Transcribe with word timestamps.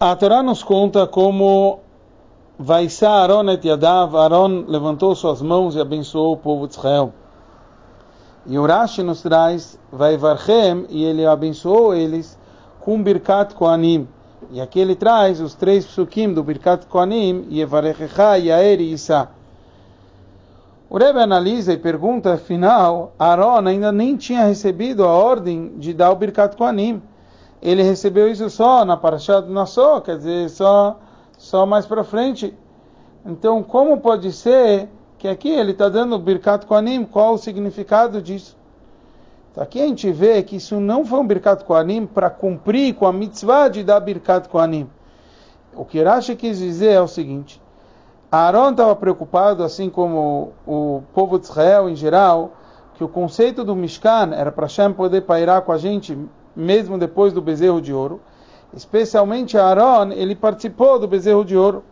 A 0.00 0.14
Torá 0.14 0.44
nos 0.44 0.62
conta 0.62 1.08
como 1.08 1.80
Vaisá 2.56 3.10
Aaron 3.10 3.50
et 3.50 3.64
Yadav, 3.64 4.14
Aaron 4.14 4.64
levantou 4.68 5.12
suas 5.16 5.42
mãos 5.42 5.74
e 5.74 5.80
abençoou 5.80 6.34
o 6.34 6.36
povo 6.36 6.68
de 6.68 6.74
Israel. 6.74 7.12
E 8.46 8.56
Urashi 8.56 9.02
nos 9.02 9.22
traz 9.22 9.76
Vaivarchem, 9.90 10.86
e 10.88 11.02
ele 11.02 11.26
abençoou 11.26 11.96
eles 11.96 12.38
com 12.78 13.02
Birkat 13.02 13.56
Koanim. 13.56 14.06
E 14.52 14.60
aqui 14.60 14.78
ele 14.78 14.94
traz 14.94 15.40
os 15.40 15.56
três 15.56 15.84
psukim 15.84 16.32
do 16.32 16.44
Birkat 16.44 16.86
Koanim, 16.86 17.48
Yevarechecha, 17.50 18.36
Yair 18.36 18.80
e 18.80 18.92
Isa. 18.92 19.28
O 20.88 20.96
Rebbe 20.96 21.18
analisa 21.18 21.72
e 21.72 21.76
pergunta, 21.76 22.34
afinal, 22.34 23.14
Aaron 23.18 23.66
ainda 23.66 23.90
nem 23.90 24.16
tinha 24.16 24.44
recebido 24.44 25.02
a 25.02 25.08
ordem 25.08 25.72
de 25.76 25.92
dar 25.92 26.12
o 26.12 26.14
Birkat 26.14 26.56
Koanim. 26.56 27.02
Ele 27.60 27.82
recebeu 27.82 28.30
isso 28.30 28.48
só 28.50 28.84
na 28.84 28.96
Parashat 28.96 29.48
Nassau, 29.48 30.00
quer 30.00 30.16
dizer, 30.16 30.48
só 30.50 30.98
só 31.38 31.64
mais 31.64 31.86
para 31.86 32.04
frente. 32.04 32.52
Então, 33.24 33.62
como 33.62 34.00
pode 34.00 34.32
ser 34.32 34.88
que 35.16 35.28
aqui 35.28 35.48
ele 35.48 35.72
está 35.72 35.88
dando 35.88 36.18
Birkat 36.18 36.66
Koanim? 36.66 37.04
Qual 37.04 37.34
o 37.34 37.38
significado 37.38 38.20
disso? 38.20 38.56
Então, 39.50 39.62
aqui 39.62 39.80
a 39.80 39.86
gente 39.86 40.10
vê 40.10 40.42
que 40.42 40.56
isso 40.56 40.78
não 40.80 41.04
foi 41.04 41.20
um 41.20 41.26
Birkat 41.26 41.64
Koanim 41.64 42.06
para 42.06 42.28
cumprir 42.28 42.94
com 42.94 43.06
a 43.06 43.12
mitzvah 43.12 43.68
de 43.68 43.84
dar 43.84 44.00
Birkat 44.00 44.48
Koanim. 44.48 44.90
O 45.74 45.84
que 45.84 46.02
Rashi 46.02 46.34
quis 46.34 46.58
dizer 46.58 46.92
é 46.92 47.00
o 47.00 47.08
seguinte: 47.08 47.62
Aaron 48.30 48.70
estava 48.70 48.94
preocupado, 48.96 49.62
assim 49.62 49.88
como 49.88 50.52
o 50.66 51.02
povo 51.14 51.38
de 51.38 51.46
Israel 51.46 51.88
em 51.88 51.94
geral, 51.94 52.52
que 52.94 53.04
o 53.04 53.08
conceito 53.08 53.64
do 53.64 53.76
Mishkan 53.76 54.32
era 54.34 54.50
para 54.50 54.66
Hashem 54.66 54.92
poder 54.92 55.22
pairar 55.22 55.62
com 55.62 55.70
a 55.70 55.78
gente 55.78 56.18
mesmo 56.58 56.98
depois 56.98 57.32
do 57.32 57.40
bezerro 57.40 57.80
de 57.80 57.92
ouro 57.92 58.20
especialmente 58.74 59.56
Aaron, 59.56 60.12
ele 60.12 60.34
participou 60.34 60.98
do 60.98 61.08
bezerro 61.08 61.44
de 61.44 61.56
ouro. 61.56 61.82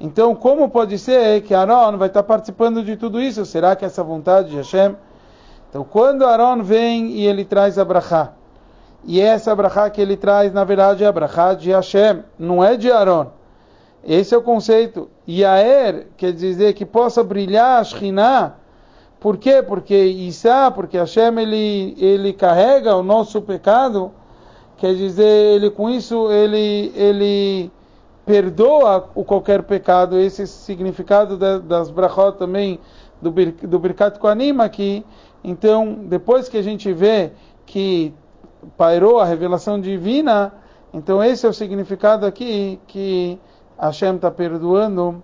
Então, 0.00 0.34
como 0.34 0.68
pode 0.68 0.98
ser 0.98 1.42
que 1.42 1.54
Aaron 1.54 1.96
vai 1.96 2.08
estar 2.08 2.22
participando 2.22 2.82
de 2.82 2.96
tudo 2.96 3.20
isso? 3.20 3.44
Será 3.44 3.76
que 3.76 3.84
essa 3.84 4.02
vontade 4.02 4.50
de 4.50 4.56
Hashem? 4.56 4.96
Então, 5.68 5.84
quando 5.84 6.24
Aaron 6.24 6.62
vem 6.62 7.10
e 7.10 7.26
ele 7.26 7.44
traz 7.44 7.78
a 7.78 7.84
brachá, 7.84 8.32
e 9.04 9.20
essa 9.20 9.54
brachá 9.54 9.90
que 9.90 10.00
ele 10.00 10.16
traz, 10.16 10.52
na 10.52 10.64
verdade, 10.64 11.04
é 11.04 11.06
a 11.06 11.12
brachá 11.12 11.54
de 11.54 11.70
Hashem, 11.70 12.22
não 12.38 12.64
é 12.64 12.76
de 12.76 12.90
Aaron. 12.90 13.26
Esse 14.02 14.34
é 14.34 14.38
o 14.38 14.42
conceito. 14.42 15.08
Yaer 15.28 16.08
quer 16.16 16.32
dizer 16.32 16.74
que 16.74 16.84
possa 16.84 17.22
brilhar 17.22 17.80
a 17.80 17.84
Shekhinah. 17.84 18.54
Por 19.20 19.36
quê? 19.38 19.62
Porque 19.62 19.94
Isa, 19.96 20.70
porque 20.70 20.98
Hashem 20.98 21.38
ele, 21.38 21.94
ele 21.98 22.32
carrega 22.32 22.94
o 22.94 23.02
nosso 23.02 23.40
pecado 23.40 24.12
Quer 24.76 24.94
dizer, 24.96 25.24
ele 25.24 25.70
com 25.70 25.88
isso 25.88 26.30
ele 26.32 26.92
ele 26.94 27.70
perdoa 28.26 29.08
o 29.14 29.24
qualquer 29.24 29.62
pecado. 29.62 30.18
Esse 30.18 30.42
é 30.42 30.44
o 30.44 30.48
significado 30.48 31.36
das 31.60 31.90
brachot 31.90 32.36
também 32.38 32.80
do, 33.20 33.30
do 33.66 33.78
Birkat 33.78 34.18
Koanim 34.18 34.60
aqui. 34.60 35.04
Então, 35.42 36.00
depois 36.04 36.48
que 36.48 36.56
a 36.56 36.62
gente 36.62 36.92
vê 36.92 37.32
que 37.66 38.12
pairou 38.76 39.20
a 39.20 39.24
revelação 39.24 39.80
divina, 39.80 40.52
então 40.92 41.22
esse 41.22 41.46
é 41.46 41.48
o 41.48 41.52
significado 41.52 42.24
aqui 42.26 42.80
que 42.86 43.38
Hashem 43.78 44.16
está 44.16 44.30
perdoando 44.30 45.22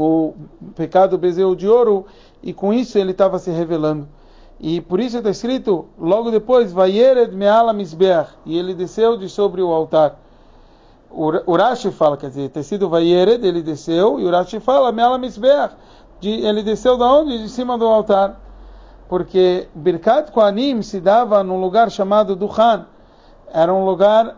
o 0.00 0.32
pecado 0.76 1.18
bezerro 1.18 1.56
de 1.56 1.66
ouro 1.66 2.06
e 2.40 2.52
com 2.52 2.72
isso 2.72 2.96
ele 2.96 3.10
estava 3.10 3.36
se 3.40 3.50
revelando. 3.50 4.06
E 4.60 4.80
por 4.80 5.00
isso 5.00 5.18
está 5.18 5.28
escrito 5.28 5.86
logo 5.98 6.30
depois, 6.30 6.72
Vayered 6.72 7.34
me'ala 7.34 7.72
misbeach, 7.72 8.30
e 8.46 8.56
ele 8.56 8.74
desceu 8.74 9.16
de 9.16 9.28
sobre 9.28 9.60
o 9.60 9.72
altar. 9.72 10.20
O 11.10 11.56
Rashi 11.56 11.90
fala, 11.90 12.16
quer 12.16 12.28
dizer, 12.28 12.50
ter 12.50 12.62
sido 12.62 12.88
Vayered, 12.88 13.44
ele 13.44 13.60
desceu, 13.60 14.20
e 14.20 14.24
o 14.24 14.30
Rashi 14.30 14.60
fala, 14.60 14.92
me'ala 14.92 15.18
misbeach, 15.18 15.74
de, 16.20 16.30
ele 16.30 16.62
desceu 16.62 16.96
da 16.96 17.06
onde? 17.12 17.36
De 17.38 17.48
cima 17.48 17.76
do 17.76 17.86
altar. 17.86 18.40
Porque 19.08 19.68
Birkat 19.74 20.30
Koanim 20.30 20.80
se 20.82 21.00
dava 21.00 21.42
num 21.42 21.60
lugar 21.60 21.90
chamado 21.90 22.36
Duhan. 22.36 22.86
Era 23.52 23.72
um 23.72 23.84
lugar 23.84 24.36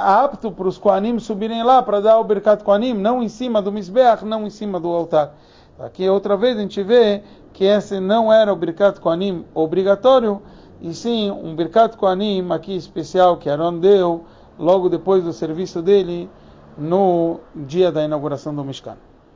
apto 0.00 0.50
para 0.50 0.66
os 0.66 0.78
Koanim 0.78 1.18
subirem 1.18 1.62
lá 1.62 1.82
para 1.82 2.00
dar 2.00 2.18
o 2.18 2.24
Birkat 2.24 2.64
Koanim, 2.64 2.94
não 2.94 3.22
em 3.22 3.28
cima 3.28 3.60
do 3.60 3.70
Misbeach, 3.70 4.24
não 4.24 4.46
em 4.46 4.50
cima 4.50 4.80
do 4.80 4.88
altar. 4.88 5.34
Aqui 5.78 6.08
outra 6.08 6.36
vez 6.36 6.56
a 6.56 6.60
gente 6.60 6.82
vê 6.82 7.22
que 7.52 7.64
esse 7.64 8.00
não 8.00 8.32
era 8.32 8.52
o 8.52 8.56
Birkat 8.56 9.00
Koanim 9.00 9.44
obrigatório, 9.54 10.42
e 10.80 10.94
sim 10.94 11.30
um 11.30 11.54
Birkat 11.54 11.96
Koanim 11.96 12.50
aqui 12.50 12.74
especial 12.74 13.36
que 13.36 13.50
Aaron 13.50 13.78
deu 13.78 14.24
logo 14.58 14.88
depois 14.88 15.22
do 15.22 15.32
serviço 15.32 15.82
dele 15.82 16.28
no 16.76 17.40
dia 17.54 17.92
da 17.92 18.04
inauguração 18.04 18.54
do 18.54 18.64
Mishkan. 18.64 18.96